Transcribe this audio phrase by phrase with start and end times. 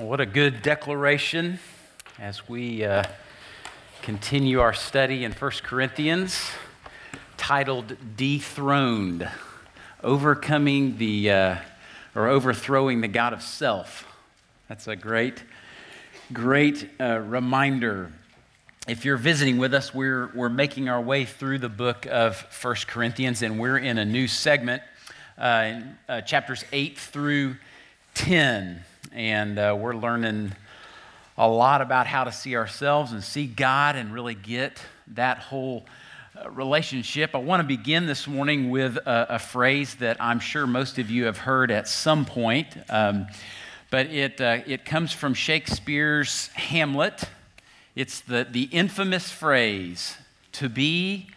[0.00, 1.58] What a good declaration
[2.18, 3.04] as we uh,
[4.00, 6.48] continue our study in 1 Corinthians
[7.36, 9.28] titled Dethroned
[10.02, 11.56] Overcoming the, uh,
[12.14, 14.06] or Overthrowing the God of Self.
[14.70, 15.44] That's a great,
[16.32, 18.10] great uh, reminder.
[18.88, 22.74] If you're visiting with us, we're, we're making our way through the book of 1
[22.86, 24.82] Corinthians, and we're in a new segment,
[25.36, 27.56] uh, uh chapters 8 through
[28.14, 28.82] 10
[29.12, 30.52] and uh, we're learning
[31.36, 35.84] a lot about how to see ourselves and see God and really get that whole
[36.36, 37.34] uh, relationship.
[37.34, 41.10] I want to begin this morning with a, a, phrase that I'm sure most of
[41.10, 43.26] you have heard at some point, um,
[43.90, 47.24] but it, uh, it comes from Shakespeare's Hamlet.
[47.96, 50.16] It's the, the infamous phrase,
[50.52, 51.28] to be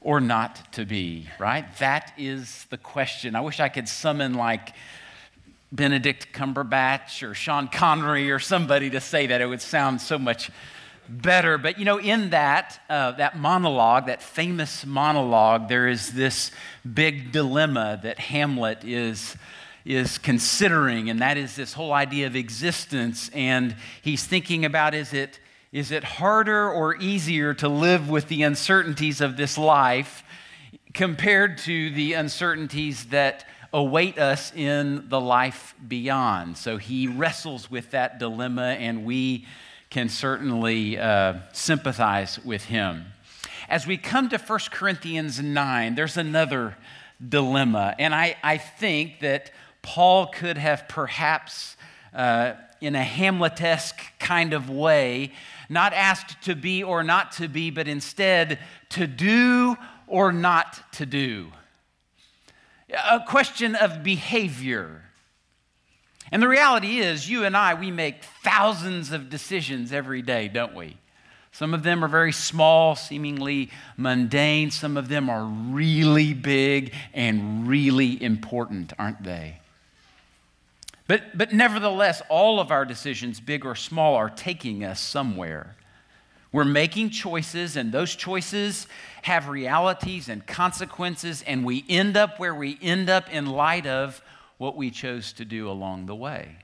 [0.00, 1.64] or not to be, right?
[1.78, 3.34] That is the question.
[3.34, 4.74] I wish I could summon like
[5.74, 9.40] Benedict Cumberbatch or Sean Connery or somebody to say that.
[9.40, 10.50] It would sound so much
[11.08, 11.58] better.
[11.58, 16.52] But you know, in that, uh, that monologue, that famous monologue, there is this
[16.90, 19.36] big dilemma that Hamlet is,
[19.84, 23.28] is considering, and that is this whole idea of existence.
[23.34, 25.40] And he's thinking about is it,
[25.72, 30.22] is it harder or easier to live with the uncertainties of this life
[30.92, 36.56] compared to the uncertainties that await us in the life beyond.
[36.56, 39.46] So he wrestles with that dilemma, and we
[39.90, 43.06] can certainly uh, sympathize with him.
[43.68, 46.76] As we come to 1 Corinthians 9, there's another
[47.28, 49.50] dilemma, and I, I think that
[49.82, 51.76] Paul could have perhaps,
[52.14, 55.32] uh, in a Hamletesque kind of way,
[55.68, 59.76] not asked to be or not to be, but instead to do
[60.06, 61.50] or not to do
[62.94, 65.02] a question of behavior.
[66.32, 70.74] And the reality is, you and I, we make thousands of decisions every day, don't
[70.74, 70.96] we?
[71.52, 74.72] Some of them are very small, seemingly mundane.
[74.72, 79.60] Some of them are really big and really important, aren't they?
[81.06, 85.76] But, but nevertheless, all of our decisions, big or small, are taking us somewhere.
[86.54, 88.86] We're making choices, and those choices
[89.22, 94.22] have realities and consequences, and we end up where we end up in light of
[94.56, 96.58] what we chose to do along the way.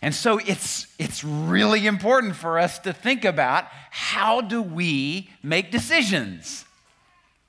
[0.00, 5.72] And so it's, it's really important for us to think about how do we make
[5.72, 6.64] decisions?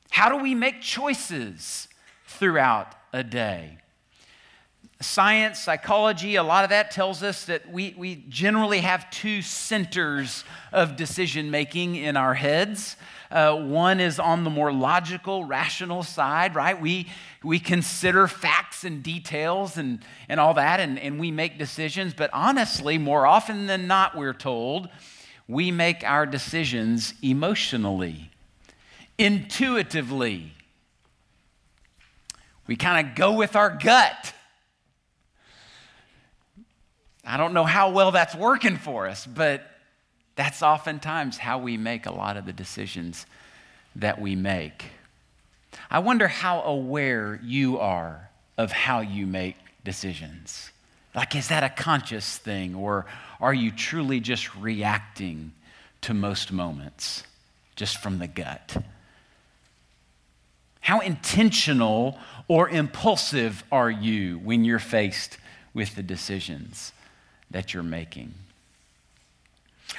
[0.10, 1.88] How do we make choices
[2.26, 3.78] throughout a day?
[5.02, 10.44] Science, psychology, a lot of that tells us that we, we generally have two centers
[10.72, 12.96] of decision making in our heads.
[13.30, 16.80] Uh, one is on the more logical, rational side, right?
[16.80, 17.08] We,
[17.44, 22.14] we consider facts and details and, and all that, and, and we make decisions.
[22.14, 24.90] But honestly, more often than not, we're told,
[25.48, 28.32] we make our decisions emotionally,
[29.18, 30.52] intuitively.
[32.68, 34.34] We kind of go with our gut.
[37.26, 39.64] I don't know how well that's working for us, but
[40.36, 43.26] that's oftentimes how we make a lot of the decisions
[43.96, 44.86] that we make.
[45.90, 50.72] I wonder how aware you are of how you make decisions.
[51.14, 53.06] Like, is that a conscious thing, or
[53.40, 55.52] are you truly just reacting
[56.02, 57.24] to most moments
[57.76, 58.78] just from the gut?
[60.80, 62.18] How intentional
[62.48, 65.38] or impulsive are you when you're faced
[65.74, 66.94] with the decisions?
[67.52, 68.34] That you're making.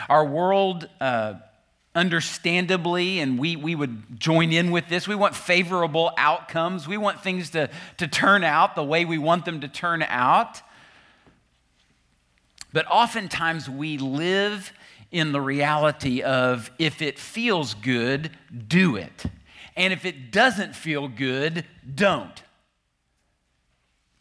[0.08, 1.34] Our world, uh,
[1.94, 6.88] understandably, and we, we would join in with this, we want favorable outcomes.
[6.88, 7.68] We want things to,
[7.98, 10.60] to turn out the way we want them to turn out.
[12.72, 14.72] But oftentimes we live
[15.10, 18.30] in the reality of if it feels good,
[18.68, 19.24] do it.
[19.76, 22.42] And if it doesn't feel good, don't.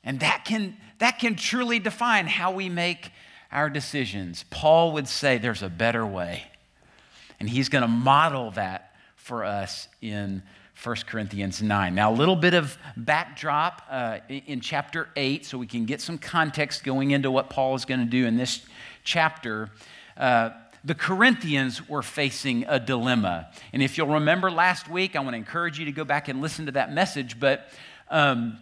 [0.03, 3.12] And that can, that can truly define how we make
[3.51, 4.45] our decisions.
[4.50, 6.44] Paul would say there's a better way.
[7.39, 10.44] And he's going to model that for us in
[10.83, 11.94] 1 Corinthians 9.
[11.94, 16.18] Now, a little bit of backdrop uh, in chapter 8 so we can get some
[16.18, 18.65] context going into what Paul is going to do in this
[19.04, 19.69] chapter.
[20.18, 20.51] Uh,
[20.83, 23.51] the Corinthians were facing a dilemma.
[23.74, 26.42] And if you'll remember last week, I want to encourage you to go back and
[26.42, 27.39] listen to that message.
[27.39, 27.69] But
[28.09, 28.57] um,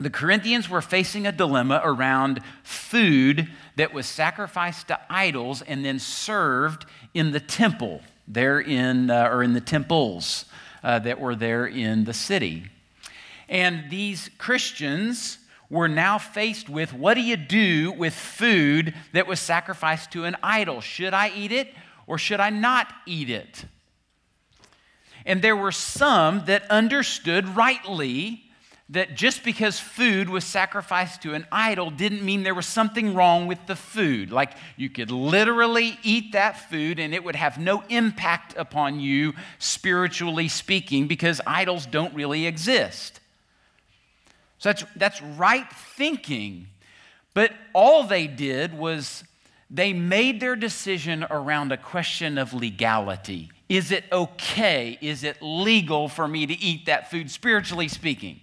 [0.00, 5.98] the Corinthians were facing a dilemma around food that was sacrificed to idols and then
[5.98, 10.46] served in the temple there in, uh, or in the temples
[10.82, 12.64] uh, that were there in the city.
[13.48, 15.38] And these Christians
[15.68, 20.36] were now faced with what do you do with food that was sacrificed to an
[20.42, 20.80] idol?
[20.80, 21.68] Should I eat it
[22.06, 23.64] or should I not eat it?
[25.26, 28.49] And there were some that understood rightly
[28.90, 33.46] that just because food was sacrificed to an idol didn't mean there was something wrong
[33.46, 34.32] with the food.
[34.32, 39.34] Like you could literally eat that food and it would have no impact upon you,
[39.60, 43.20] spiritually speaking, because idols don't really exist.
[44.58, 46.66] So that's, that's right thinking.
[47.32, 49.22] But all they did was
[49.70, 53.52] they made their decision around a question of legality.
[53.68, 54.98] Is it okay?
[55.00, 58.40] Is it legal for me to eat that food, spiritually speaking?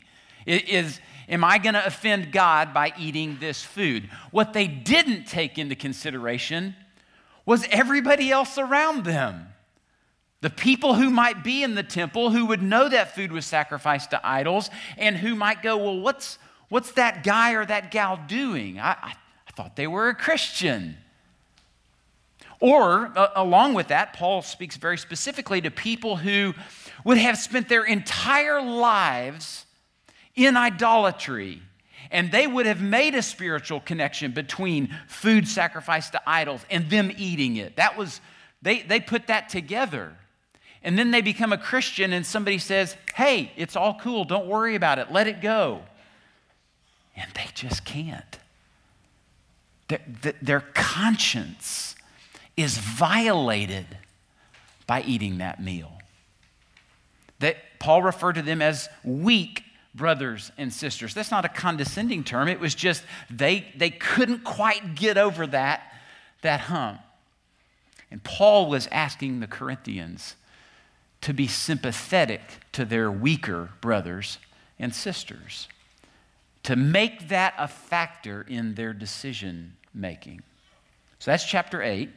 [0.48, 4.10] Is, am I going to offend God by eating this food?
[4.32, 6.76] What they didn't take into consideration
[7.46, 9.48] was everybody else around them.
[10.42, 14.12] The people who might be in the temple who would know that food was sacrificed
[14.12, 16.38] to idols and who might go, Well, what's,
[16.70, 18.80] what's that guy or that gal doing?
[18.80, 19.14] I, I,
[19.48, 20.98] I thought they were a Christian.
[22.60, 26.54] Or, uh, along with that, Paul speaks very specifically to people who
[27.04, 29.67] would have spent their entire lives
[30.38, 31.62] in idolatry.
[32.10, 37.12] And they would have made a spiritual connection between food sacrificed to idols and them
[37.18, 37.76] eating it.
[37.76, 38.22] That was,
[38.62, 40.14] they, they put that together.
[40.84, 44.24] And then they become a Christian, and somebody says, Hey, it's all cool.
[44.24, 45.12] Don't worry about it.
[45.12, 45.82] Let it go.
[47.16, 48.40] And they just can't.
[49.90, 51.96] Their, their conscience
[52.56, 53.86] is violated
[54.86, 55.92] by eating that meal.
[57.40, 59.64] That Paul referred to them as weak
[59.98, 61.14] brothers and sisters.
[61.14, 62.48] That's not a condescending term.
[62.48, 65.94] It was just they, they couldn't quite get over that,
[66.44, 67.02] that hump.
[68.10, 70.36] And Paul was asking the Corinthians
[71.22, 72.42] to be sympathetic
[72.72, 74.38] to their weaker brothers
[74.80, 75.68] and sisters,
[76.64, 80.42] to make that a factor in their decision making.
[81.20, 82.10] So that's chapter 8.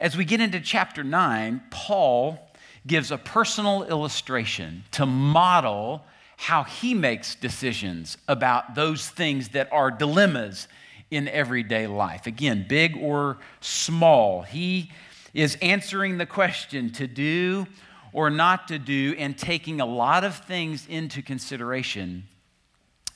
[0.00, 2.38] As we get into chapter 9, Paul
[2.86, 6.04] gives a personal illustration to model
[6.42, 10.66] how he makes decisions about those things that are dilemmas
[11.08, 12.26] in everyday life.
[12.26, 14.42] Again, big or small.
[14.42, 14.90] He
[15.32, 17.68] is answering the question to do
[18.12, 22.24] or not to do and taking a lot of things into consideration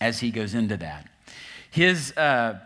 [0.01, 1.09] as he goes into that.
[1.73, 2.61] His, uh,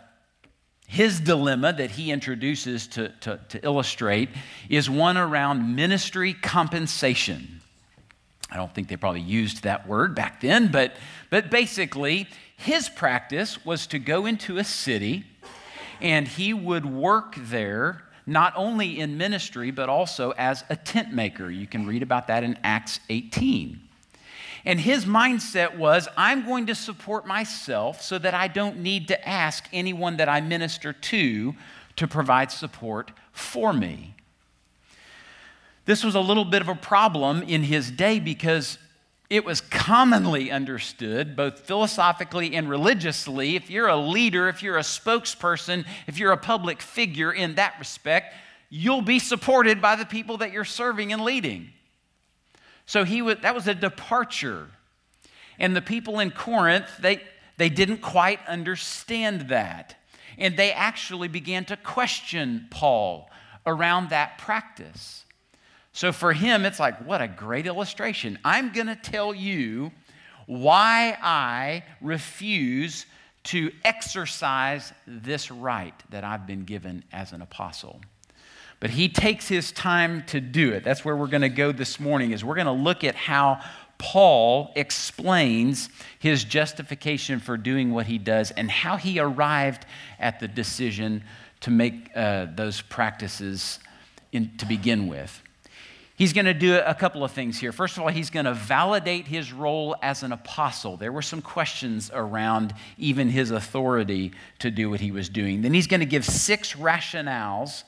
[0.85, 4.29] his dilemma that he introduces to, to, to illustrate
[4.69, 7.60] is one around ministry compensation.
[8.51, 10.95] I don't think they probably used that word back then, but,
[11.29, 12.27] but basically,
[12.57, 15.25] his practice was to go into a city
[16.01, 21.49] and he would work there not only in ministry, but also as a tent maker.
[21.49, 23.79] You can read about that in Acts 18.
[24.63, 29.27] And his mindset was I'm going to support myself so that I don't need to
[29.27, 31.55] ask anyone that I minister to
[31.95, 34.15] to provide support for me.
[35.91, 38.77] This was a little bit of a problem in his day because
[39.29, 44.83] it was commonly understood, both philosophically and religiously, if you're a leader, if you're a
[44.83, 48.33] spokesperson, if you're a public figure in that respect,
[48.69, 51.67] you'll be supported by the people that you're serving and leading.
[52.85, 54.69] So he was, that was a departure.
[55.59, 57.21] And the people in Corinth, they,
[57.57, 59.97] they didn't quite understand that.
[60.37, 63.29] And they actually began to question Paul
[63.65, 65.25] around that practice.
[65.93, 68.39] So for him, it's like, what a great illustration.
[68.45, 69.91] I'm going to tell you
[70.45, 73.05] why I refuse
[73.43, 78.01] to exercise this right that I've been given as an apostle.
[78.79, 80.83] But he takes his time to do it.
[80.83, 83.61] That's where we're going to go this morning is we're going to look at how
[83.97, 89.85] Paul explains his justification for doing what he does and how he arrived
[90.19, 91.23] at the decision
[91.59, 93.79] to make uh, those practices
[94.31, 95.43] in, to begin with.
[96.21, 97.71] He's going to do a couple of things here.
[97.71, 100.95] First of all, he's going to validate his role as an apostle.
[100.95, 105.63] There were some questions around even his authority to do what he was doing.
[105.63, 107.85] Then he's going to give six rationales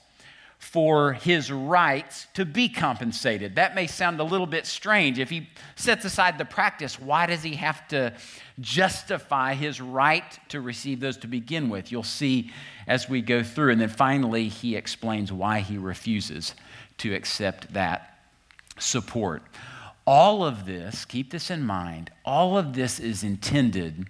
[0.58, 3.54] for his rights to be compensated.
[3.54, 5.20] That may sound a little bit strange.
[5.20, 8.16] If he sets aside the practice, why does he have to
[8.60, 11.92] justify his right to receive those to begin with?
[11.92, 12.52] You'll see
[12.88, 13.74] as we go through.
[13.74, 16.56] And then finally, he explains why he refuses
[16.98, 18.10] to accept that
[18.80, 19.44] support.
[20.06, 24.06] All of this, keep this in mind, all of this is intended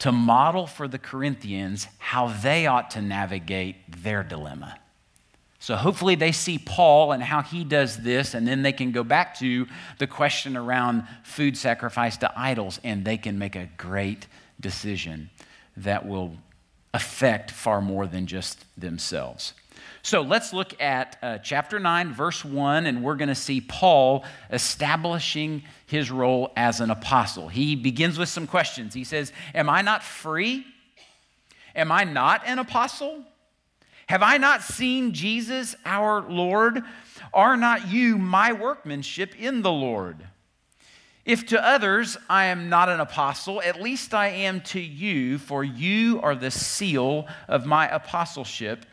[0.00, 4.78] to model for the Corinthians how they ought to navigate their dilemma.
[5.60, 9.02] So hopefully they see Paul and how he does this, and then they can go
[9.02, 9.66] back to
[9.98, 14.28] the question around food sacrifice to idols, and they can make a great
[14.60, 15.30] decision
[15.76, 16.36] that will
[16.94, 19.52] affect far more than just themselves.
[20.02, 24.24] So let's look at uh, chapter 9, verse 1, and we're going to see Paul
[24.50, 27.48] establishing his role as an apostle.
[27.48, 28.94] He begins with some questions.
[28.94, 30.64] He says, Am I not free?
[31.74, 33.24] Am I not an apostle?
[34.08, 36.82] Have I not seen Jesus our Lord?
[37.34, 40.26] Are not you my workmanship in the Lord?
[41.28, 45.62] If to others I am not an apostle, at least I am to you, for
[45.62, 48.86] you are the seal of my apostleship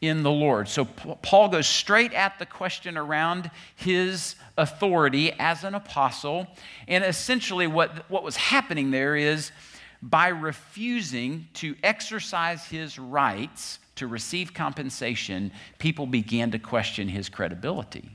[0.00, 0.68] in the Lord.
[0.68, 6.46] So Paul goes straight at the question around his authority as an apostle.
[6.86, 9.50] And essentially, what, what was happening there is
[10.00, 18.10] by refusing to exercise his rights to receive compensation, people began to question his credibility.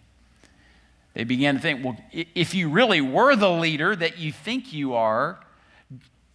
[1.14, 4.96] They began to think, well, if you really were the leader that you think you
[4.96, 5.40] are,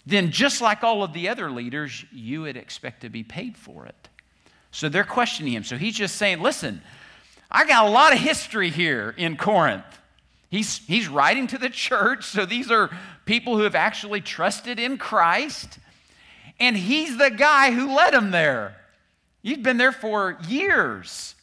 [0.07, 3.87] then just like all of the other leaders, you would expect to be paid for
[3.87, 4.09] it.
[4.79, 5.65] So they're questioning him.
[5.65, 6.81] So he's just saying, listen,
[7.51, 9.83] I got a lot of history here in Corinth.
[10.51, 12.89] He's, he's writing to the church, so these are
[13.25, 15.81] people who have actually trusted in Christ,
[16.61, 18.77] and he's the guy who led them there.
[19.43, 21.35] He's been there for years.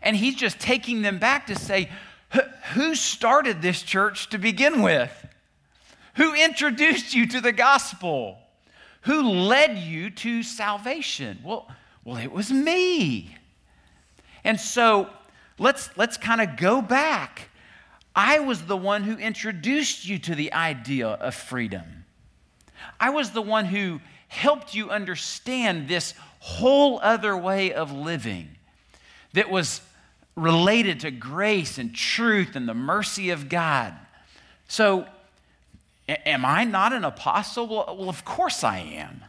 [0.00, 1.90] And he's just taking them back to say,
[2.74, 5.26] who started this church to begin with?
[6.14, 8.38] Who introduced you to the gospel?
[9.02, 11.40] Who led you to salvation?
[11.42, 11.68] Well,
[12.04, 13.36] well it was me.
[14.44, 15.08] And so
[15.58, 17.50] let's, let's kind of go back.
[18.14, 22.04] I was the one who introduced you to the idea of freedom.
[23.00, 28.48] I was the one who helped you understand this whole other way of living
[29.32, 29.80] that was
[30.36, 33.94] related to grace and truth and the mercy of God.
[34.68, 35.06] So,
[36.08, 37.68] am I not an apostle?
[37.68, 39.22] Well, of course I am.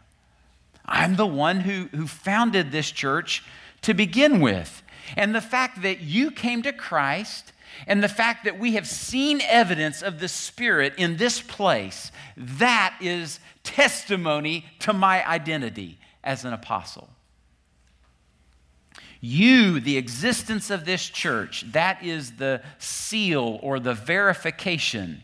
[0.85, 3.43] I'm the one who, who founded this church
[3.81, 4.83] to begin with.
[5.15, 7.51] And the fact that you came to Christ
[7.87, 12.95] and the fact that we have seen evidence of the Spirit in this place, that
[13.01, 17.09] is testimony to my identity as an apostle.
[19.19, 25.23] You, the existence of this church, that is the seal or the verification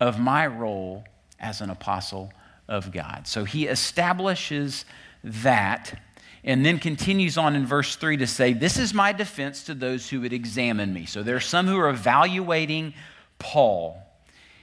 [0.00, 1.04] of my role
[1.40, 2.32] as an apostle
[2.68, 3.26] of God.
[3.26, 4.84] So he establishes
[5.22, 6.00] that
[6.44, 10.08] and then continues on in verse 3 to say, This is my defense to those
[10.08, 11.04] who would examine me.
[11.04, 12.94] So there are some who are evaluating
[13.38, 14.02] Paul.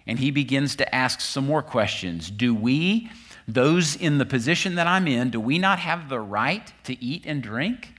[0.08, 2.30] And he begins to ask some more questions.
[2.30, 3.10] Do we,
[3.48, 7.24] those in the position that I'm in, do we not have the right to eat
[7.26, 7.94] and drink?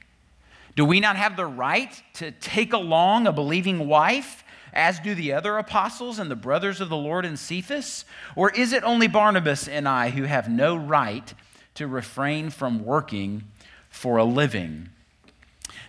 [0.76, 4.43] Do we not have the right to take along a believing wife,
[4.74, 8.04] as do the other apostles and the brothers of the Lord and Cephas?
[8.36, 11.32] Or is it only Barnabas and I who have no right
[11.76, 13.44] to refrain from working
[13.88, 14.90] for a living?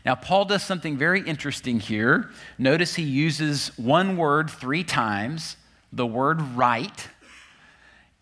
[0.06, 2.30] Now, Paul does something very interesting here.
[2.60, 5.58] Notice he uses one word three times
[5.92, 7.08] the word right.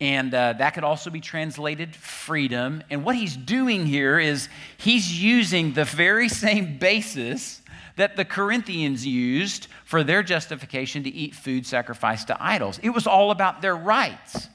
[0.00, 2.82] And uh, that could also be translated freedom.
[2.90, 7.60] And what he's doing here is he's using the very same basis
[7.96, 12.80] that the Corinthians used for their justification to eat food sacrificed to idols.
[12.82, 14.48] It was all about their rights.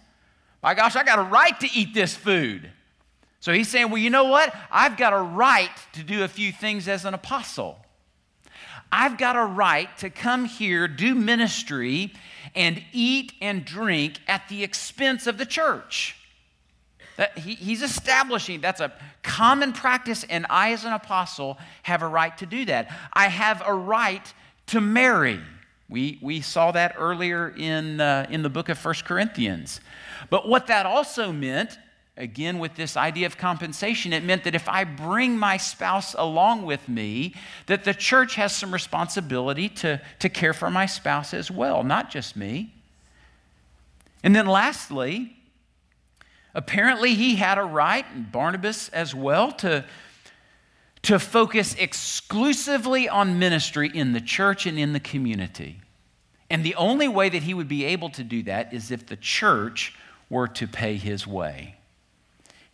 [0.62, 2.70] My gosh, I got a right to eat this food.
[3.40, 4.54] So he's saying, well, you know what?
[4.70, 7.78] I've got a right to do a few things as an apostle.
[8.92, 12.12] I've got a right to come here, do ministry,
[12.54, 16.18] and eat and drink at the expense of the church.
[17.16, 18.92] That he, he's establishing that's a
[19.24, 22.94] common practice, and I, as an apostle, have a right to do that.
[23.14, 24.34] I have a right
[24.70, 25.40] to marry.
[25.90, 29.82] We, we saw that earlier in, uh, in the book of First Corinthians.
[30.30, 31.78] But what that also meant
[32.18, 36.64] again with this idea of compensation it meant that if i bring my spouse along
[36.64, 37.34] with me
[37.68, 42.12] that the church has some responsibility to, to care for my spouse as well not
[42.12, 42.74] just me
[44.22, 45.34] and then lastly
[46.54, 49.86] apparently he had a right and barnabas as well to
[51.02, 55.82] to focus exclusively on ministry in the church and in the community
[56.50, 59.16] and the only way that he would be able to do that is if the
[59.16, 59.96] church
[60.30, 61.76] were to pay his way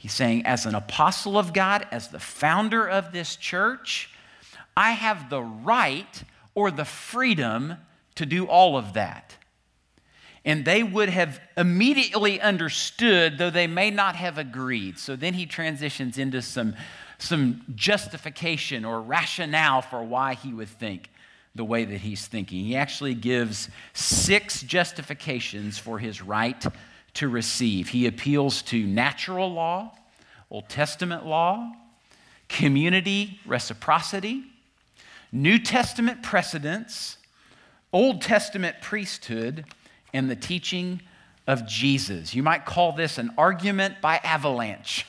[0.06, 4.12] He's saying, as an apostle of God, as the founder of this church,
[4.78, 7.78] I have the right or the freedom
[8.14, 9.36] to do all of that.
[10.46, 15.00] And they would have immediately understood, though they may not have agreed.
[15.00, 16.76] So then he transitions into some,
[17.18, 21.10] some justification or rationale for why he would think
[21.56, 22.66] the way that he's thinking.
[22.66, 26.64] He actually gives six justifications for his right
[27.16, 27.90] to receive.
[27.90, 29.94] He appeals to natural law,
[30.52, 31.72] Old Testament law,
[32.50, 34.44] community reciprocity,
[35.32, 37.18] New Testament precedents,
[37.94, 39.66] Old Testament priesthood,
[40.14, 41.02] and the teaching
[41.48, 42.36] of Jesus.
[42.36, 45.06] You might call this an argument by avalanche.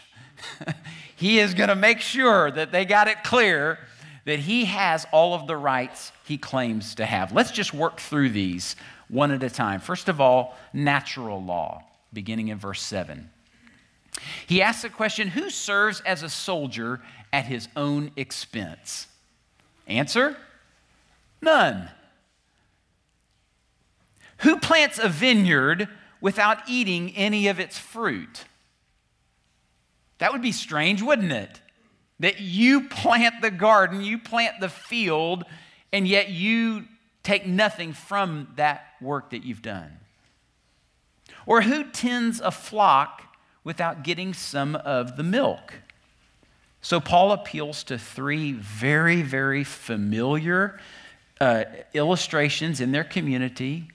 [1.17, 3.79] he is going to make sure that they got it clear
[4.27, 7.33] that he has all of the rights he claims to have.
[7.33, 8.77] Let's just work through these
[9.09, 9.81] one at a time.
[9.81, 11.83] First of all, natural law,
[12.13, 13.31] beginning in verse 7.
[14.47, 17.01] He asks the question Who serves as a soldier
[17.33, 19.09] at his own expense?
[19.87, 20.37] Answer
[21.41, 21.91] None.
[24.39, 25.89] Who plants a vineyard
[26.21, 28.45] without eating any of its fruit?
[30.19, 31.61] That would be strange, wouldn't it?
[32.21, 35.45] That you plant the garden, you plant the field,
[35.93, 36.85] and yet you
[37.23, 39.99] take nothing from that work that you've done.
[41.45, 43.23] Or who tends a flock
[43.65, 45.75] without getting some of the milk?
[46.81, 50.79] So Paul appeals to three very, very familiar
[51.41, 53.89] uh, illustrations in their community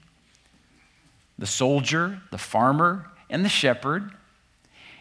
[1.38, 4.12] the soldier, the farmer, and the shepherd.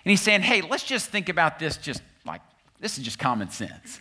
[0.04, 2.42] And he's saying, hey, let's just think about this just like
[2.80, 4.00] this is just common sense.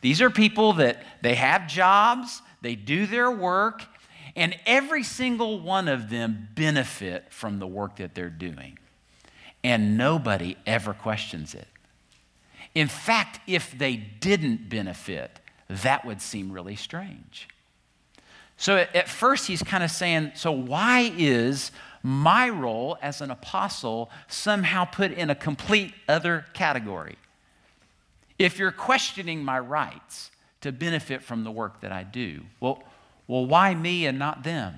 [0.00, 3.82] These are people that they have jobs, they do their work,
[4.36, 8.78] and every single one of them benefit from the work that they're doing.
[9.64, 11.66] And nobody ever questions it.
[12.74, 17.48] In fact, if they didn't benefit, that would seem really strange.
[18.56, 21.70] So at first, he's kind of saying, So why is
[22.02, 27.16] my role as an apostle somehow put in a complete other category?
[28.38, 32.82] If you're questioning my rights to benefit from the work that I do, well,
[33.26, 34.74] well, why me and not them?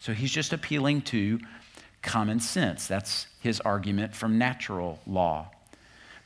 [0.00, 1.40] So he's just appealing to
[2.02, 2.86] common sense.
[2.86, 5.50] That's his argument from natural law.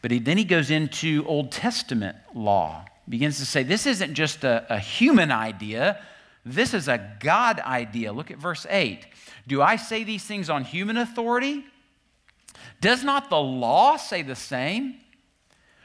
[0.03, 4.45] But he, then he goes into Old Testament law, begins to say this isn't just
[4.45, 6.03] a, a human idea,
[6.45, 8.13] this is a God idea.
[8.13, 9.07] Look at verse 8.
[9.47, 11.65] Do I say these things on human authority?
[12.81, 14.97] Does not the law say the same?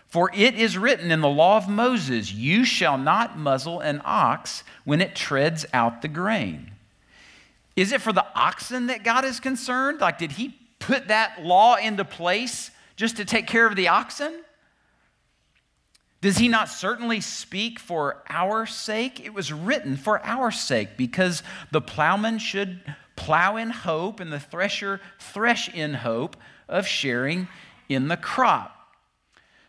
[0.08, 4.64] For it is written in the law of Moses, You shall not muzzle an ox
[4.86, 6.72] when it treads out the grain.
[7.76, 10.00] Is it for the oxen that God is concerned?
[10.00, 14.34] Like, did he put that law into place just to take care of the oxen?
[16.20, 19.24] Does he not certainly speak for our sake?
[19.24, 22.82] It was written for our sake because the plowman should
[23.16, 26.36] plow in hope and the thresher thresh in hope
[26.68, 27.48] of sharing
[27.88, 28.74] in the crop.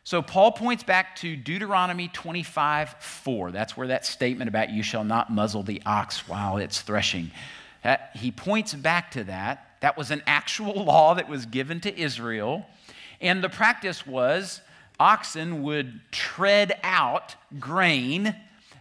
[0.05, 3.51] So Paul points back to Deuteronomy 25 4.
[3.51, 7.31] That's where that statement about you shall not muzzle the ox while it's threshing.
[7.85, 9.77] That, he points back to that.
[9.81, 12.65] That was an actual law that was given to Israel.
[13.21, 14.63] And the practice was
[14.99, 18.35] oxen would tread out grain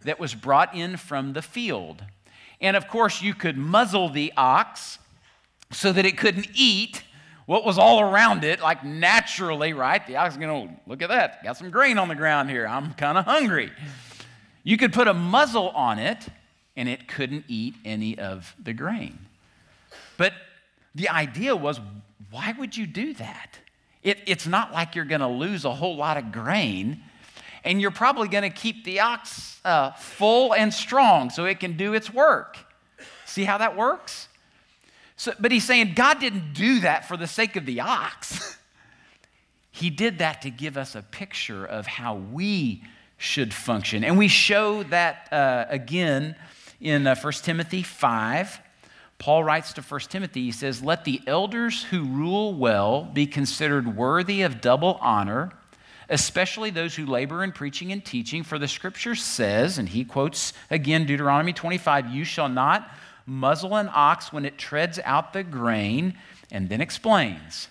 [0.04, 2.04] that was brought in from the field.
[2.62, 5.00] And of course, you could muzzle the ox
[5.72, 7.04] so that it couldn't eat
[7.46, 10.06] what was all around it, like naturally, right?
[10.06, 12.50] The ox is going to oh, look at that, got some grain on the ground
[12.50, 12.68] here.
[12.68, 13.72] I'm kind of hungry.
[14.64, 16.28] You could put a muzzle on it,
[16.76, 19.18] and it couldn't eat any of the grain.
[20.18, 20.34] But
[20.94, 21.80] the idea was
[22.32, 23.60] why would you do that?
[24.08, 27.04] It, it's not like you're going to lose a whole lot of grain,
[27.66, 31.76] and you're probably going to keep the ox uh, full and strong so it can
[31.76, 32.58] do its work.
[33.26, 34.30] See how that works?
[35.18, 38.58] So, but he's saying God didn't do that for the sake of the ox.
[39.72, 42.84] he did that to give us a picture of how we
[43.18, 44.06] should function.
[44.06, 46.38] And we show that uh, again
[46.80, 48.62] in uh, 1 Timothy 5.
[49.20, 53.96] Paul writes to 1 Timothy, he says, Let the elders who rule well be considered
[53.96, 55.52] worthy of double honor,
[56.08, 58.44] especially those who labor in preaching and teaching.
[58.44, 62.92] For the scripture says, and he quotes again Deuteronomy 25, You shall not
[63.26, 66.14] muzzle an ox when it treads out the grain,
[66.52, 67.70] and then explains,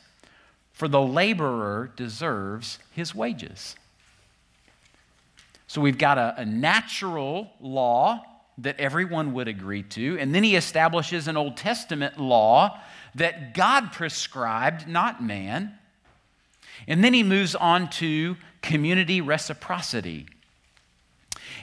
[0.73, 3.77] For the laborer deserves his wages.
[5.69, 8.25] So we've got a, a natural law
[8.59, 10.19] that everyone would agree to.
[10.19, 12.81] And then he establishes an Old Testament law
[13.15, 15.79] that God prescribed, not man.
[16.87, 20.27] And then he moves on to community reciprocity.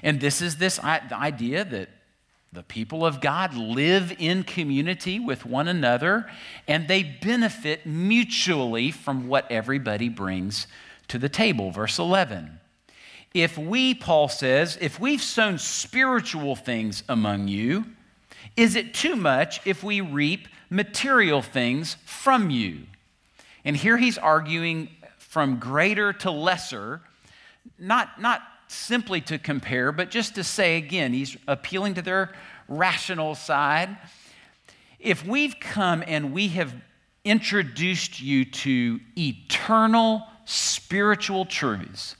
[0.01, 1.89] And this is this idea that
[2.51, 6.29] the people of God live in community with one another
[6.67, 10.67] and they benefit mutually from what everybody brings
[11.07, 11.71] to the table.
[11.71, 12.59] Verse 11
[13.33, 17.85] if we, Paul says, if we've sown spiritual things among you,
[18.55, 22.79] is it too much if we reap material things from you.
[23.63, 27.01] And here he's arguing from greater to lesser,
[27.79, 32.33] not, not simply to compare, but just to say again, he's appealing to their
[32.67, 33.97] rational side.
[34.99, 36.73] If we've come and we have
[37.23, 42.15] introduced you to eternal spiritual truths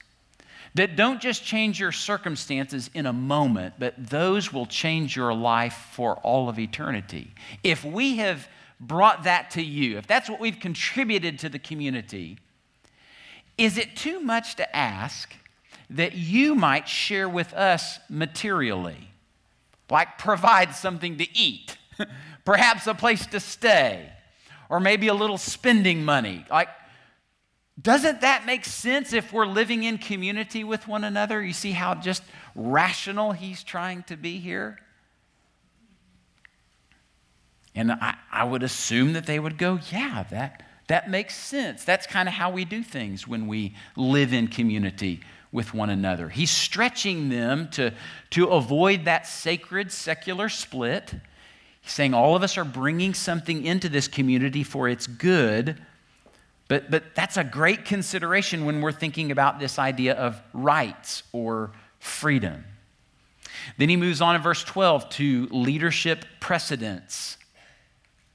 [0.74, 5.88] that don't just change your circumstances in a moment, but those will change your life
[5.92, 7.32] for all of eternity.
[7.62, 8.48] If we have
[8.80, 12.38] brought that to you, if that's what we've contributed to the community,
[13.56, 15.32] is it too much to ask
[15.90, 19.10] that you might share with us materially?
[19.88, 21.78] Like provide something to eat,
[22.44, 24.10] perhaps a place to stay,
[24.68, 26.44] or maybe a little spending money.
[26.50, 26.68] Like,
[27.80, 31.42] doesn't that make sense if we're living in community with one another?
[31.42, 32.22] You see how just
[32.54, 34.78] rational he's trying to be here?
[37.74, 41.84] And I, I would assume that they would go, yeah, that, that makes sense.
[41.84, 46.28] That's kind of how we do things when we live in community with one another.
[46.28, 47.92] He's stretching them to,
[48.30, 51.14] to avoid that sacred secular split.
[51.80, 55.80] He's saying all of us are bringing something into this community for its good.
[56.68, 61.72] But, but that's a great consideration when we're thinking about this idea of rights or
[61.98, 62.64] freedom.
[63.78, 67.36] Then he moves on in verse 12 to leadership precedence.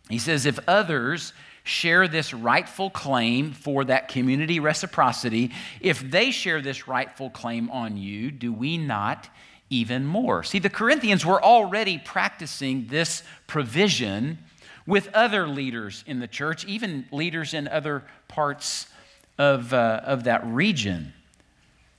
[0.09, 6.61] He says, if others share this rightful claim for that community reciprocity, if they share
[6.61, 9.29] this rightful claim on you, do we not
[9.69, 10.43] even more?
[10.43, 14.39] See, the Corinthians were already practicing this provision
[14.89, 18.87] with other leaders in the church, even leaders in other parts
[19.37, 21.13] of, uh, of that region.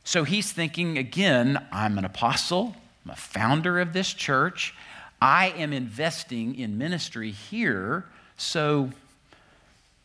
[0.02, 2.74] So he's thinking again, I'm an apostle,
[3.04, 4.74] I'm a founder of this church.
[5.22, 8.90] I am investing in ministry here, so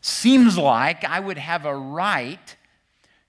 [0.00, 2.54] seems like I would have a right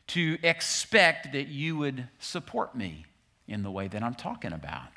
[0.08, 3.06] to expect that you would support me
[3.48, 4.90] in the way that I'm talking about.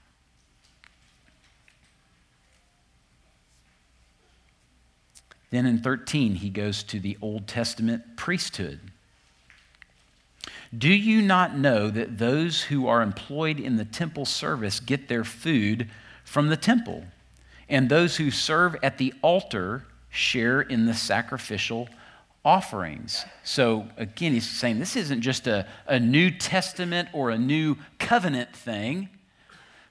[5.51, 8.81] Then in 13, he goes to the Old Testament priesthood.
[10.77, 15.25] Do you not know that those who are employed in the temple service get their
[15.25, 15.89] food
[16.25, 17.05] from the temple,
[17.69, 21.89] and those who serve at the altar share in the sacrificial
[22.45, 23.25] offerings?
[23.43, 28.55] So again, he's saying this isn't just a, a New Testament or a new covenant
[28.55, 29.09] thing.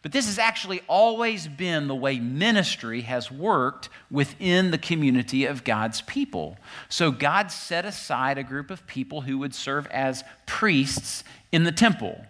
[0.01, 5.65] But this has actually always been the way ministry has worked within the community of
[5.65, 6.57] God's people.
[6.87, 11.71] So God set aside a group of people who would serve as priests in the
[11.73, 12.23] temple.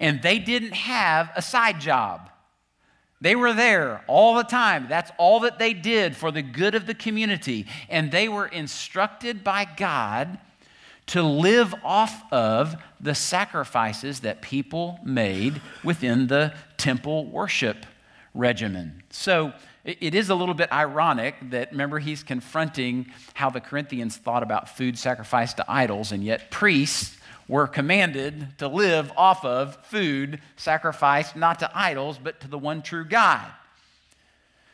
[0.00, 2.28] And they didn't have a side job.
[3.20, 4.86] They were there all the time.
[4.88, 7.66] That's all that they did for the good of the community.
[7.88, 10.40] And they were instructed by God
[11.12, 17.84] to live off of the sacrifices that people made within the temple worship
[18.32, 19.02] regimen.
[19.10, 19.52] So
[19.84, 24.70] it is a little bit ironic that, remember, he's confronting how the Corinthians thought about
[24.70, 31.36] food sacrificed to idols, and yet priests were commanded to live off of food sacrificed
[31.36, 33.44] not to idols, but to the one true God.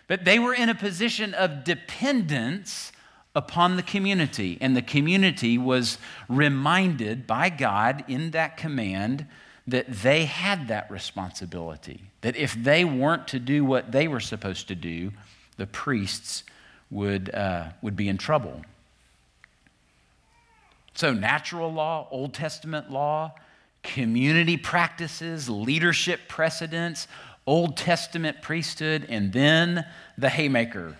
[0.06, 2.92] But they were in a position of dependence
[3.38, 4.58] upon the community.
[4.60, 5.96] And the community was
[6.28, 9.26] reminded by God in that command
[9.64, 12.02] that they had that responsibility.
[12.22, 15.12] That if they weren't to do what they were supposed to do,
[15.56, 16.42] the priests
[16.90, 18.62] would, uh, would be in trouble.
[20.94, 23.34] So, natural law, Old Testament law,
[23.84, 27.06] community practices, leadership precedents,
[27.46, 30.96] Old Testament priesthood, and then the haymaker,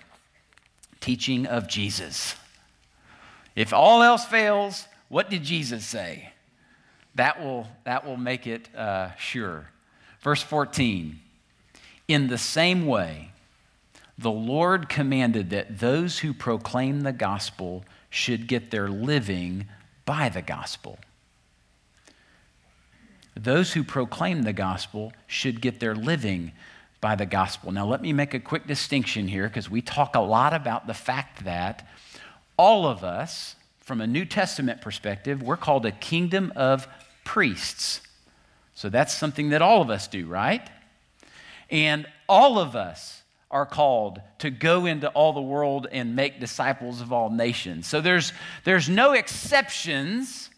[1.01, 2.35] teaching of Jesus.
[3.57, 6.33] If all else fails, what did Jesus say?
[7.15, 9.69] That will, that will make it uh, sure.
[10.21, 11.19] Verse 14
[12.07, 13.33] In the same way,
[14.17, 19.67] the Lord commanded that those who proclaim the gospel should get their living
[20.05, 20.99] by the gospel.
[23.37, 26.53] Those who proclaim the gospel should get their living
[27.01, 27.73] by the gospel.
[27.73, 30.95] Now, let me make a quick distinction here because we talk a lot about the
[30.95, 31.87] fact that
[32.57, 36.89] all of us, from a New Testament perspective, we're called a kingdom of
[37.25, 38.01] priests.
[38.75, 40.69] So that's something that all of us do, right?
[41.71, 47.01] And all of us are called to go into all the world and make disciples
[47.01, 47.87] of all nations.
[47.87, 48.33] So there's,
[48.65, 50.51] there's no exceptions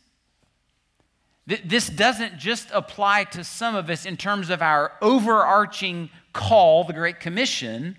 [1.65, 6.93] this doesn't just apply to some of us in terms of our overarching call, the
[6.93, 7.97] Great Commission,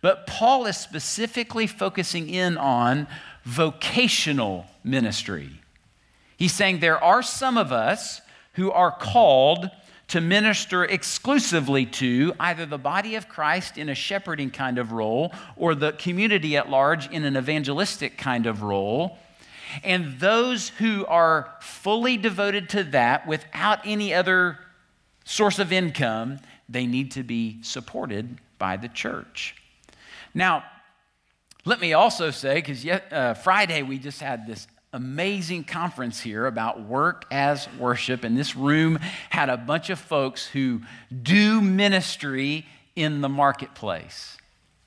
[0.00, 3.08] But Paul is specifically focusing in on
[3.44, 5.50] vocational ministry.
[6.36, 8.20] He's saying there are some of us
[8.54, 9.70] who are called
[10.08, 15.32] to minister exclusively to either the body of Christ in a shepherding kind of role
[15.56, 19.18] or the community at large in an evangelistic kind of role.
[19.84, 24.58] And those who are fully devoted to that without any other
[25.24, 29.54] source of income, they need to be supported by the church.
[30.34, 30.64] Now,
[31.64, 36.80] let me also say, because uh, Friday we just had this amazing conference here about
[36.82, 38.98] work as worship, and this room
[39.30, 40.80] had a bunch of folks who
[41.22, 44.36] do ministry in the marketplace.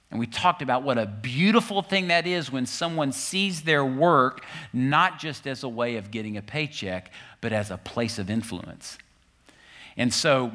[0.09, 4.43] And we talked about what a beautiful thing that is when someone sees their work
[4.73, 8.97] not just as a way of getting a paycheck, but as a place of influence.
[9.95, 10.51] And so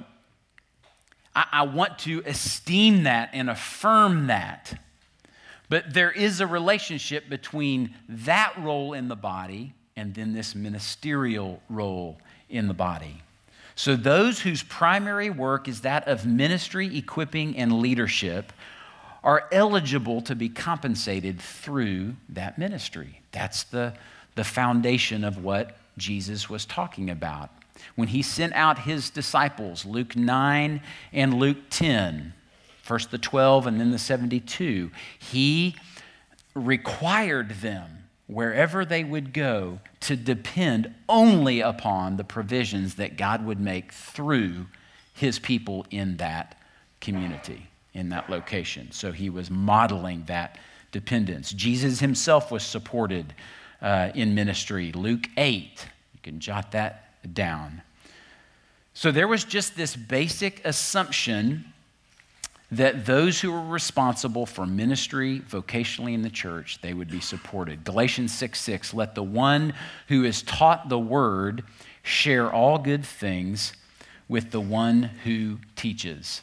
[1.37, 4.81] I, I want to esteem that and affirm that.
[5.69, 11.63] But there is a relationship between that role in the body and then this ministerial
[11.69, 12.19] role
[12.49, 13.23] in the body.
[13.75, 18.53] So, those whose primary work is that of ministry, equipping, and leadership
[19.23, 23.21] are eligible to be compensated through that ministry.
[23.33, 23.93] That's the,
[24.35, 27.51] the foundation of what Jesus was talking about.
[27.95, 30.81] When he sent out his disciples, Luke 9
[31.13, 32.35] and Luke 10,
[32.83, 35.77] first the 12 and then the 72, he
[36.55, 43.61] required them, wherever they would go, to depend only upon the provisions that God would
[43.61, 44.67] make through
[45.15, 46.61] his people in that
[47.01, 48.91] community, in that location.
[48.91, 50.59] So he was modeling that
[50.93, 51.53] dependence.
[51.53, 53.35] Jesus himself was supported
[53.81, 54.93] uh, in ministry.
[54.93, 57.83] Luke 8, you can jot that down.
[58.95, 61.67] So there was just this basic assumption
[62.71, 67.85] that those who were responsible for ministry vocationally in the church they would be supported
[67.85, 69.73] galatians 6 6 let the one
[70.09, 71.63] who is taught the word
[72.03, 73.73] share all good things
[74.29, 76.43] with the one who teaches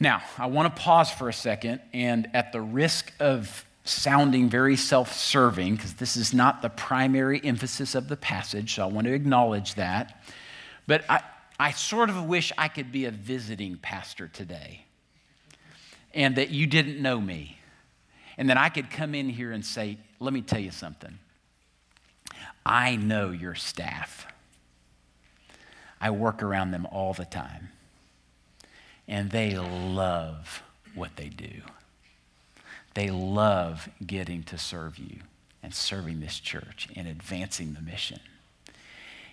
[0.00, 4.76] now i want to pause for a second and at the risk of sounding very
[4.76, 9.12] self-serving because this is not the primary emphasis of the passage so i want to
[9.12, 10.24] acknowledge that
[10.86, 11.22] but I,
[11.58, 14.84] I sort of wish I could be a visiting pastor today
[16.12, 17.58] and that you didn't know me.
[18.36, 21.18] And that I could come in here and say, let me tell you something.
[22.66, 24.26] I know your staff.
[26.00, 27.68] I work around them all the time.
[29.06, 30.62] And they love
[30.94, 31.62] what they do.
[32.94, 35.18] They love getting to serve you
[35.62, 38.20] and serving this church and advancing the mission.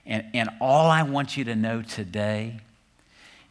[0.06, 2.60] And, and all I want you to know today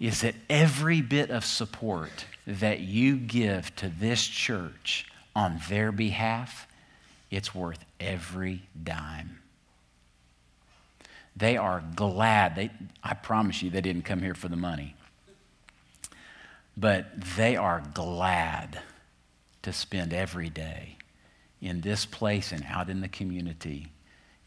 [0.01, 6.67] is that every bit of support that you give to this church on their behalf,
[7.31, 9.39] it's worth every dime.
[11.37, 12.57] They are glad.
[12.57, 12.71] They,
[13.05, 14.97] I promise you, they didn't come here for the money.
[16.77, 18.81] But they are glad
[19.63, 20.97] to spend every day
[21.61, 23.89] in this place and out in the community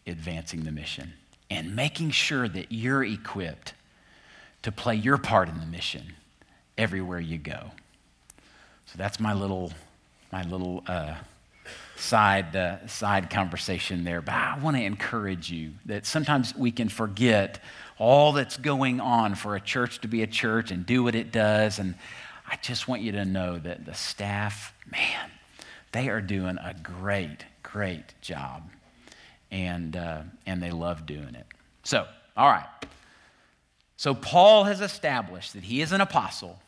[0.08, 1.14] advancing the mission
[1.50, 3.74] and making sure that you're equipped
[4.64, 6.14] to play your part in the mission
[6.78, 7.72] everywhere you go.
[8.86, 9.72] So that's my little,
[10.32, 11.16] my little uh,
[11.96, 14.22] side, uh, side conversation there.
[14.22, 17.60] But I want to encourage you that sometimes we can forget
[17.98, 21.32] all that's going on for a church to be a church and do what it
[21.32, 21.80] does.
[21.80, 21.96] And
[22.54, 25.32] I just want you to know that the staff, man,
[25.92, 28.70] they are doing a great, great job.
[29.50, 31.48] And, uh, and they love doing it.
[31.82, 32.06] So,
[32.38, 32.68] all right.
[33.98, 36.60] So, Paul has established that he is an apostle.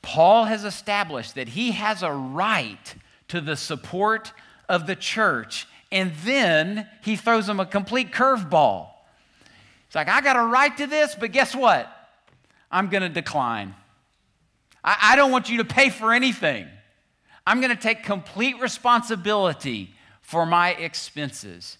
[0.00, 2.94] Paul has established that he has a right
[3.28, 4.32] to the support
[4.68, 5.66] of the church.
[5.90, 8.86] And then he throws them a complete curveball.
[9.88, 11.90] It's like, I got a right to this, but guess what?
[12.70, 13.74] I'm going to decline.
[14.84, 16.66] I, I don't want you to pay for anything.
[17.46, 21.78] I'm going to take complete responsibility for my expenses.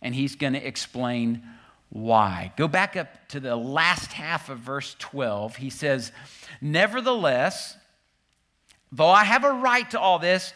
[0.00, 1.42] And he's going to explain
[1.90, 2.52] why.
[2.56, 5.56] Go back up to the last half of verse 12.
[5.56, 6.12] He says,
[6.60, 7.76] Nevertheless,
[8.92, 10.52] though I have a right to all this,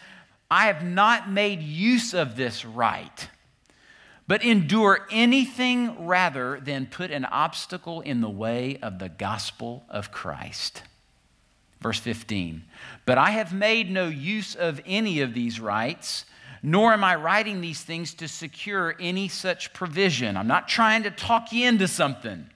[0.51, 3.29] I have not made use of this right,
[4.29, 10.13] but endure anything rather than put an obstacle in the way of the gospel of
[10.13, 10.83] Christ.
[11.83, 12.63] Verse 15,
[13.07, 16.25] but I have made no use of any of these rights
[16.63, 20.37] nor am I writing these things to secure any such provision.
[20.37, 22.47] I'm not trying to talk you into something.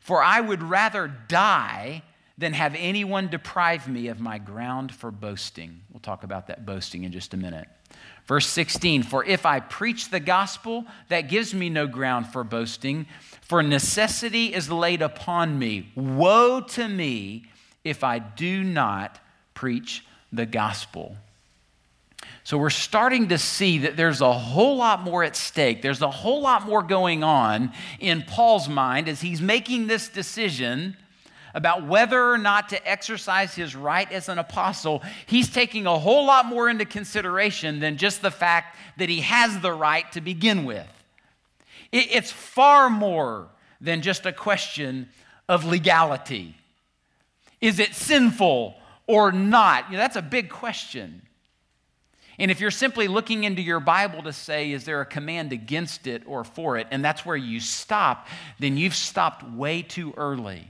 [0.00, 2.02] For I would rather die
[2.38, 5.82] than have anyone deprive me of my ground for boasting.
[5.92, 7.68] We'll talk about that boasting in just a minute.
[8.26, 13.06] Verse 16 For if I preach the gospel, that gives me no ground for boasting,
[13.42, 15.92] for necessity is laid upon me.
[15.94, 17.44] Woe to me
[17.84, 19.18] if I do not
[19.54, 21.16] preach the gospel.
[22.44, 25.82] So we're starting to see that there's a whole lot more at stake.
[25.82, 30.96] There's a whole lot more going on in Paul's mind as he's making this decision
[31.54, 35.02] about whether or not to exercise his right as an apostle.
[35.26, 39.60] He's taking a whole lot more into consideration than just the fact that he has
[39.60, 40.88] the right to begin with.
[41.92, 43.48] It's far more
[43.80, 45.10] than just a question
[45.48, 46.56] of legality.
[47.62, 48.74] Is it sinful
[49.06, 49.86] or not?
[49.86, 51.22] You know, that's a big question.
[52.38, 56.06] And if you're simply looking into your Bible to say, is there a command against
[56.06, 58.26] it or for it, and that's where you stop,
[58.58, 60.66] then you've stopped way too early.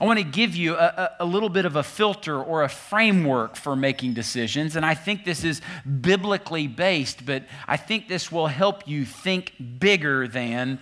[0.00, 3.56] I want to give you a, a, little bit of a filter or a framework
[3.56, 5.60] for making decisions, and I think this is
[6.00, 10.78] biblically based, but I think this will help you think bigger than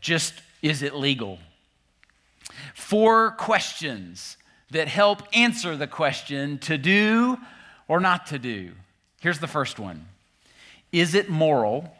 [0.00, 1.38] just is it legal?
[2.74, 4.36] Four questions
[4.72, 7.38] that help answer the question to do
[7.88, 8.72] or not to do.
[9.20, 10.06] Here's the first one
[10.90, 11.94] Is it moral?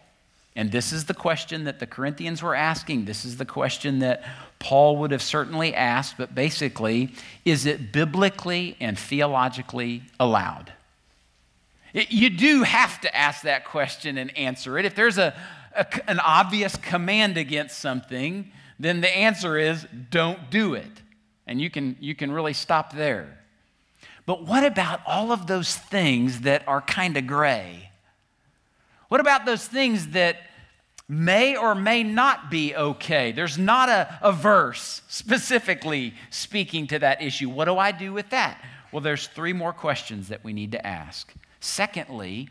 [0.54, 3.06] And this is the question that the Corinthians were asking.
[3.06, 4.22] This is the question that
[4.58, 7.14] Paul would have certainly asked, but basically,
[7.46, 10.74] is it biblically and theologically allowed?
[11.94, 14.84] It, you do have to ask that question and answer it.
[14.84, 15.34] If there's a,
[15.74, 21.01] a, an obvious command against something, then the answer is don't do it.
[21.46, 23.38] And you can, you can really stop there.
[24.26, 27.90] But what about all of those things that are kind of gray?
[29.08, 30.36] What about those things that
[31.08, 33.32] may or may not be okay?
[33.32, 37.50] There's not a, a verse specifically speaking to that issue.
[37.50, 38.62] What do I do with that?
[38.92, 41.32] Well, there's three more questions that we need to ask.
[41.60, 42.48] Secondly,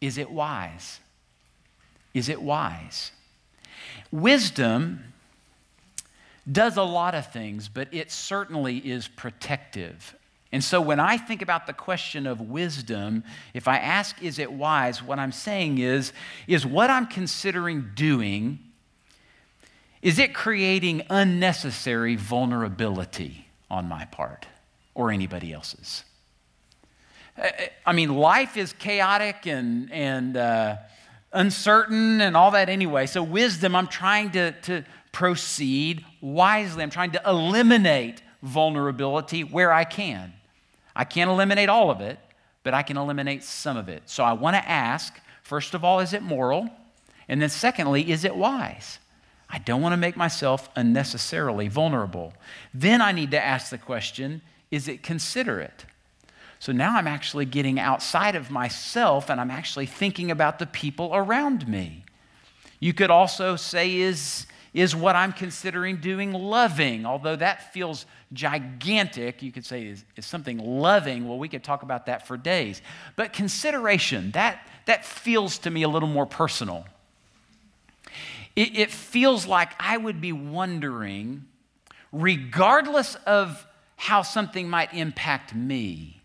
[0.00, 1.00] is it wise?
[2.14, 3.12] Is it wise?
[4.10, 5.09] Wisdom
[6.50, 10.14] does a lot of things, but it certainly is protective.
[10.52, 13.22] And so when I think about the question of wisdom,
[13.54, 16.12] if I ask, is it wise, what I'm saying is,
[16.46, 18.58] is what I'm considering doing,
[20.02, 24.46] is it creating unnecessary vulnerability on my part
[24.94, 26.04] or anybody else's?
[27.86, 30.76] I mean, life is chaotic and, and uh,
[31.32, 33.06] uncertain and all that anyway.
[33.06, 36.82] So, wisdom, I'm trying to, to proceed wisely.
[36.82, 40.32] I'm trying to eliminate vulnerability where I can.
[40.94, 42.18] I can't eliminate all of it,
[42.62, 44.02] but I can eliminate some of it.
[44.06, 46.70] So I want to ask first of all, is it moral?
[47.28, 49.00] And then secondly, is it wise?
[49.48, 52.32] I don't want to make myself unnecessarily vulnerable.
[52.72, 55.86] Then I need to ask the question is it considerate?
[56.60, 61.10] So now I'm actually getting outside of myself and I'm actually thinking about the people
[61.12, 62.04] around me.
[62.78, 67.04] You could also say, is, is what I'm considering doing loving?
[67.04, 71.28] Although that feels gigantic, you could say is, is something loving.
[71.28, 72.80] Well, we could talk about that for days.
[73.16, 76.86] But consideration, that, that feels to me a little more personal.
[78.54, 81.46] It, it feels like I would be wondering,
[82.12, 86.22] regardless of how something might impact me,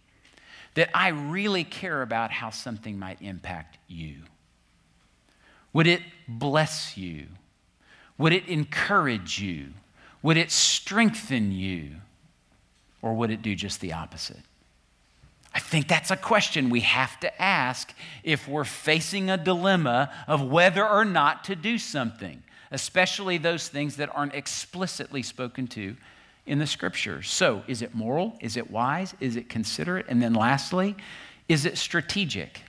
[0.76, 4.18] that I really care about how something might impact you.
[5.74, 7.28] Would it bless you?
[8.18, 9.68] Would it encourage you?
[10.22, 11.92] Would it strengthen you?
[13.02, 14.40] Or would it do just the opposite?
[15.54, 20.42] I think that's a question we have to ask if we're facing a dilemma of
[20.42, 25.96] whether or not to do something, especially those things that aren't explicitly spoken to
[26.46, 27.30] in the scriptures.
[27.30, 28.38] So, is it moral?
[28.42, 29.14] Is it wise?
[29.20, 30.08] Is it considerate?
[30.10, 30.96] And then lastly,
[31.48, 32.62] is it strategic?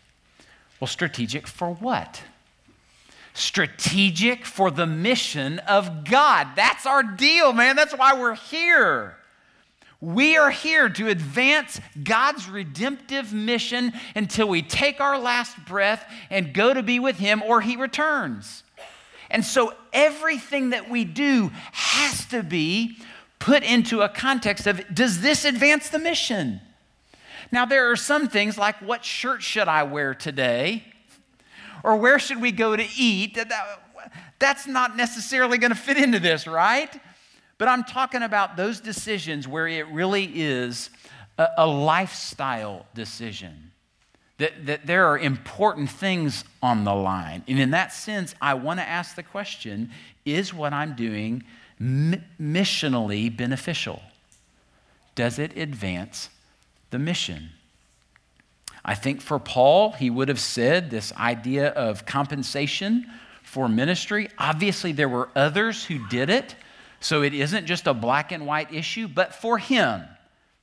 [0.78, 2.22] Well, strategic for what?
[3.36, 6.48] Strategic for the mission of God.
[6.56, 7.76] That's our deal, man.
[7.76, 9.16] That's why we're here.
[10.00, 16.54] We are here to advance God's redemptive mission until we take our last breath and
[16.54, 18.62] go to be with Him or He returns.
[19.30, 22.98] And so everything that we do has to be
[23.38, 26.60] put into a context of does this advance the mission?
[27.52, 30.84] Now, there are some things like what shirt should I wear today?
[31.86, 33.38] Or where should we go to eat?
[34.40, 36.90] That's not necessarily going to fit into this, right?
[37.58, 40.90] But I'm talking about those decisions where it really is
[41.38, 43.70] a, a lifestyle decision.
[44.38, 47.42] That, that there are important things on the line.
[47.48, 49.90] And in that sense, I want to ask the question
[50.26, 51.44] is what I'm doing
[51.80, 54.02] missionally beneficial
[55.14, 56.28] does it advance
[56.90, 57.50] the mission?
[58.88, 63.04] I think for Paul, he would have said this idea of compensation
[63.42, 64.28] for ministry.
[64.38, 66.54] Obviously, there were others who did it,
[67.00, 70.04] so it isn't just a black and white issue, but for him,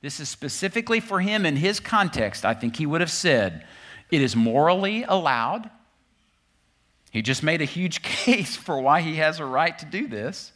[0.00, 2.46] this is specifically for him in his context.
[2.46, 3.66] I think he would have said,
[4.10, 5.68] it is morally allowed.
[7.10, 10.50] He just made a huge case for why he has a right to do this.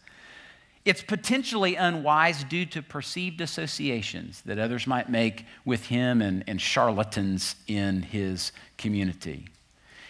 [0.85, 6.61] It's potentially unwise due to perceived associations that others might make with him and, and
[6.61, 9.49] charlatans in his community.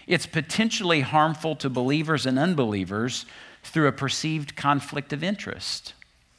[0.07, 3.27] It's potentially harmful to believers and unbelievers
[3.63, 5.95] through a perceived conflict of interest.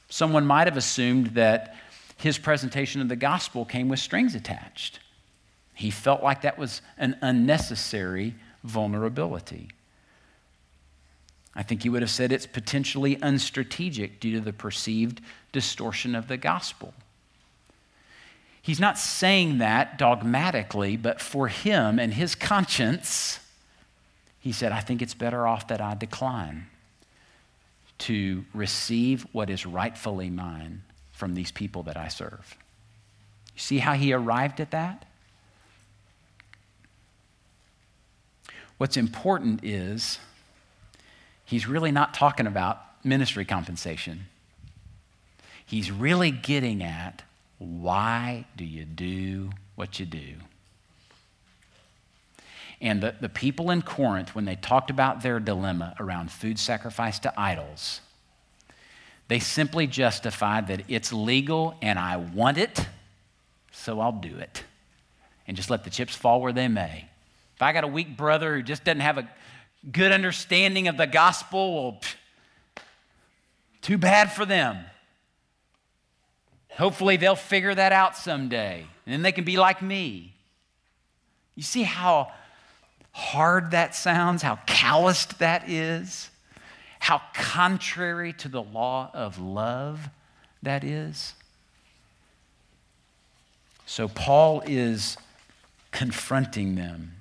[0.10, 1.76] Someone might have assumed that
[2.18, 5.00] his presentation of the gospel came with strings attached.
[5.74, 9.70] He felt like that was an unnecessary vulnerability.
[11.56, 15.22] I think he would have said it's potentially unstrategic due to the perceived
[15.52, 16.93] distortion of the gospel.
[18.62, 23.39] He's not saying that dogmatically, but for him and his conscience,
[24.39, 26.68] he said, I think it's better off that I decline
[28.00, 32.58] to receive what is rightfully mine from these people that I serve.
[33.56, 35.06] You see how he arrived at that?
[38.78, 40.20] What's important is
[41.50, 44.28] he's really not talking about ministry compensation.
[45.66, 47.24] He's really getting at
[47.58, 50.36] why do you do what you do?
[52.80, 57.18] And the, the people in Corinth, when they talked about their dilemma around food sacrifice
[57.20, 58.02] to idols,
[59.28, 62.88] they simply justified that it's legal and I want it,
[63.72, 64.64] so I'll do it.
[65.47, 67.10] And just let the chips fall where they may.
[67.56, 69.30] If I got a weak brother who just doesn't have a
[69.92, 72.16] good understanding of the gospel, well, pff,
[73.82, 74.78] too bad for them.
[76.72, 80.34] Hopefully, they'll figure that out someday, and then they can be like me.
[81.56, 82.32] You see how
[83.12, 86.30] hard that sounds, how calloused that is,
[87.00, 90.10] how contrary to the law of love
[90.62, 91.34] that is?
[93.86, 95.18] So, Paul is
[95.92, 97.18] confronting them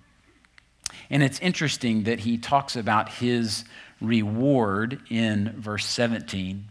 [1.11, 3.65] and it's interesting that he talks about his
[4.01, 6.67] reward in verse 17.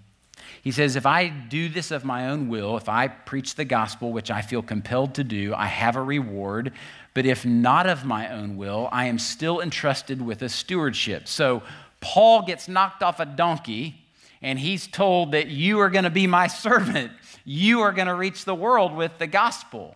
[0.61, 4.11] He says, If I do this of my own will, if I preach the gospel,
[4.11, 6.73] which I feel compelled to do, I have a reward.
[7.13, 11.27] But if not of my own will, I am still entrusted with a stewardship.
[11.27, 11.63] So
[11.99, 13.95] Paul gets knocked off a donkey,
[14.41, 17.11] and he's told that you are going to be my servant.
[17.43, 19.95] You are going to reach the world with the gospel.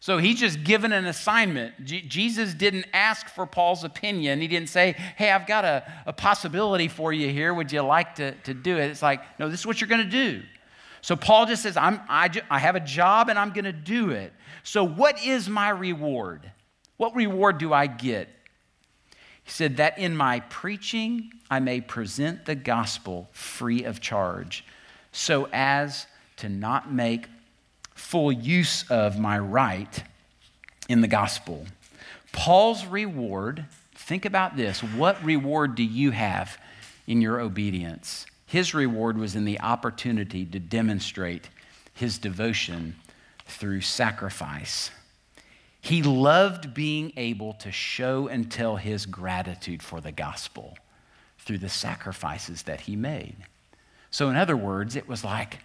[0.00, 1.84] So he's just given an assignment.
[1.84, 4.40] Jesus didn't ask for Paul's opinion.
[4.40, 7.52] He didn't say, Hey, I've got a, a possibility for you here.
[7.52, 8.90] Would you like to, to do it?
[8.90, 10.42] It's like, No, this is what you're going to do.
[11.02, 14.10] So Paul just says, I'm, I, I have a job and I'm going to do
[14.10, 14.32] it.
[14.62, 16.50] So, what is my reward?
[16.96, 18.28] What reward do I get?
[19.42, 24.64] He said, That in my preaching I may present the gospel free of charge,
[25.12, 27.26] so as to not make
[28.00, 30.02] full use of my right
[30.88, 31.66] in the gospel.
[32.32, 34.82] Paul's reward, think about this.
[34.82, 36.58] What reward do you have
[37.06, 38.26] in your obedience?
[38.46, 41.50] His reward was in the opportunity to demonstrate
[41.94, 42.96] his devotion
[43.46, 44.90] through sacrifice.
[45.80, 50.76] He loved being able to show and tell his gratitude for the gospel
[51.38, 53.36] through the sacrifices that he made.
[54.10, 55.58] So, in other words, it was like,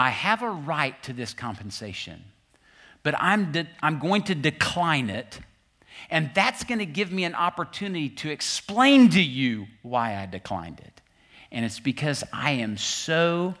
[0.00, 2.24] I have a right to this compensation,
[3.02, 5.38] but I'm, de- I'm going to decline it.
[6.08, 10.80] And that's going to give me an opportunity to explain to you why I declined
[10.80, 11.02] it.
[11.52, 13.56] And it's because I am so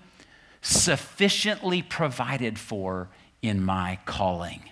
[0.62, 3.10] sufficiently provided for
[3.42, 4.62] in my calling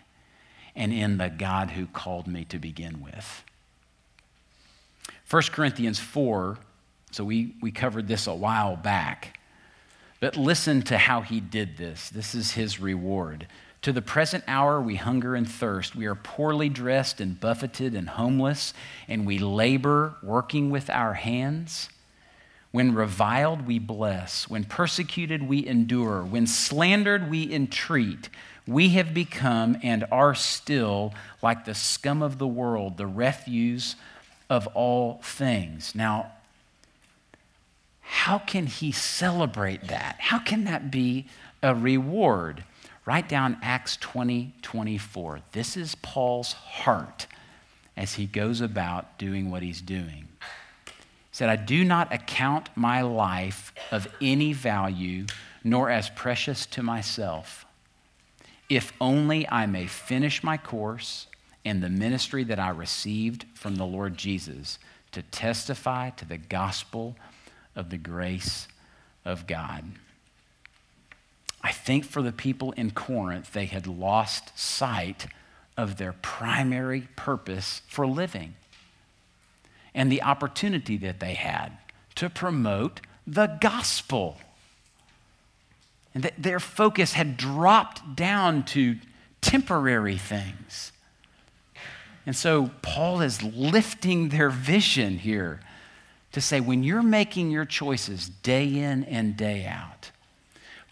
[0.75, 3.45] and in the God who called me to begin with.
[5.29, 6.57] 1 Corinthians 4,
[7.11, 9.38] so we, we covered this a while back.
[10.21, 12.09] But listen to how he did this.
[12.11, 13.47] This is his reward.
[13.83, 15.95] To the present hour, we hunger and thirst.
[15.95, 18.75] We are poorly dressed and buffeted and homeless,
[19.07, 21.89] and we labor working with our hands.
[22.73, 24.51] When reviled, we bless.
[24.51, 26.23] When persecuted, we endure.
[26.23, 28.29] When slandered, we entreat.
[28.66, 33.95] We have become and are still like the scum of the world, the refuse
[34.51, 35.95] of all things.
[35.95, 36.33] Now,
[38.11, 40.17] how can he celebrate that?
[40.19, 41.27] How can that be
[41.63, 42.65] a reward?
[43.05, 45.41] Write down Acts 20 24.
[45.53, 47.27] This is Paul's heart
[47.99, 50.27] as he goes about doing what he's doing.
[50.87, 50.93] He
[51.33, 55.27] said, I do not account my life of any value,
[55.63, 57.67] nor as precious to myself,
[58.71, 61.27] if only I may finish my course
[61.63, 64.79] and the ministry that I received from the Lord Jesus
[65.13, 67.15] to testify to the gospel
[67.79, 68.68] of the grace
[69.24, 69.85] of God.
[71.62, 75.26] I think for the people in Corinth, they had lost sight
[75.76, 78.57] of their primary purpose for living
[79.95, 81.79] and the opportunity that they had
[82.16, 84.39] to promote the gospel.
[86.14, 88.97] And that their focus had dropped down to
[89.41, 90.91] temporary things.
[92.26, 95.61] And so Paul is lifting their vision here
[96.33, 100.11] to say when you're making your choices day in and day out,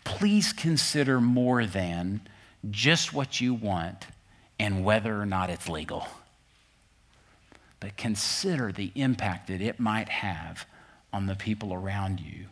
[0.05, 2.21] please consider more than
[2.71, 4.07] just what you want
[4.59, 6.07] and whether or not it's legal.
[7.81, 10.67] But consider the impact that it might have
[11.13, 12.47] on the people around you,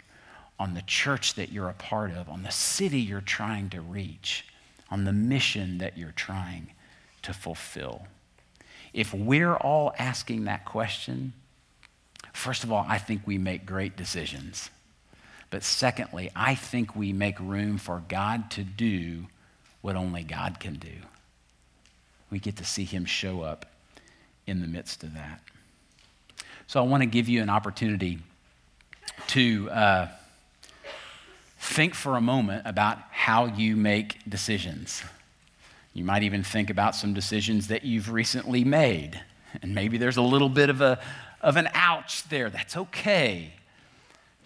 [0.58, 4.46] on the church that you're a part of, on the city you're trying to reach,
[4.90, 6.68] on the mission that you're trying
[7.22, 8.06] to fulfill.
[8.92, 11.32] If we're all asking that question,
[12.34, 14.68] first of all, I think we make great decisions.
[15.50, 19.26] But secondly, I think we make room for God to do
[19.80, 20.96] what only God can do.
[22.30, 23.66] We get to see Him show up
[24.46, 25.40] in the midst of that.
[26.66, 28.18] So I want to give you an opportunity
[29.28, 30.08] to uh,
[31.58, 35.02] think for a moment about how you make decisions.
[35.92, 39.20] You might even think about some decisions that you've recently made.
[39.62, 40.98] And maybe there's a little bit of, a,
[41.44, 42.48] of an ouch there.
[42.48, 43.52] That's okay.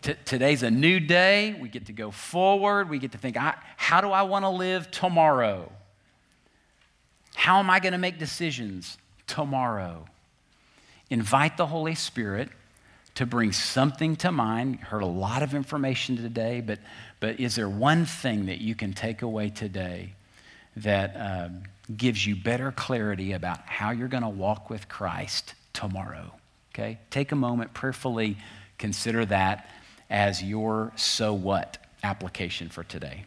[0.02, 1.56] T- today's a new day.
[1.58, 2.90] We get to go forward.
[2.90, 5.72] We get to think, how do I want to live tomorrow?
[7.36, 10.06] How am I going to make decisions tomorrow?
[11.08, 12.48] Invite the Holy Spirit
[13.14, 14.80] to bring something to mind.
[14.80, 16.80] Heard a lot of information today, but,
[17.20, 20.14] but is there one thing that you can take away today
[20.76, 21.62] that um,
[21.96, 26.32] gives you better clarity about how you're going to walk with Christ tomorrow?
[26.78, 26.98] Okay?
[27.10, 28.36] Take a moment, prayerfully
[28.78, 29.68] consider that
[30.08, 33.24] as your so what application for today.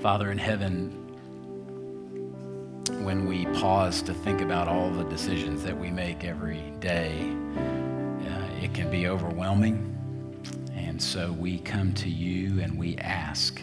[0.00, 0.88] Father in heaven,
[3.04, 7.36] when we pause to think about all the decisions that we make every day,
[8.26, 9.86] uh, it can be overwhelming.
[10.74, 13.60] And so we come to you and we ask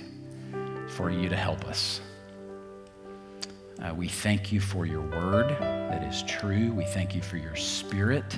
[0.90, 2.02] for you to help us.
[3.82, 6.72] Uh, we thank you for your word that is true.
[6.72, 8.38] We thank you for your spirit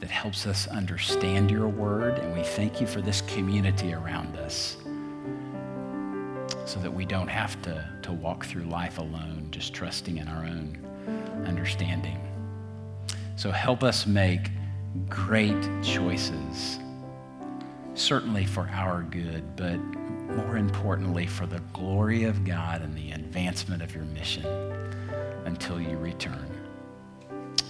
[0.00, 2.20] that helps us understand your word.
[2.20, 4.78] And we thank you for this community around us
[6.68, 10.44] so that we don't have to, to walk through life alone, just trusting in our
[10.44, 10.76] own
[11.46, 12.18] understanding.
[13.36, 14.50] So help us make
[15.08, 16.78] great choices,
[17.94, 19.78] certainly for our good, but
[20.36, 24.44] more importantly, for the glory of God and the advancement of your mission
[25.46, 26.50] until you return.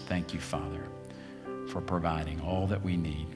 [0.08, 0.82] Thank you, Father,
[1.68, 3.28] for providing all that we need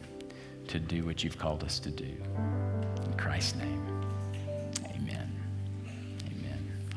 [0.66, 2.16] to do what you've called us to do.
[3.04, 3.82] In Christ's name.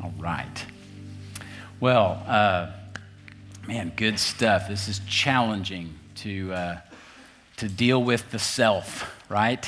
[0.05, 0.63] All right.
[1.79, 2.69] Well, uh,
[3.67, 4.67] man, good stuff.
[4.69, 6.77] This is challenging to, uh,
[7.57, 9.67] to deal with the self, right?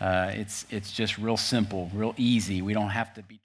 [0.00, 2.62] Uh, it's, it's just real simple, real easy.
[2.62, 3.38] We don't have to be.